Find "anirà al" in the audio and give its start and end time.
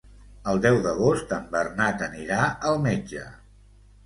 2.07-2.81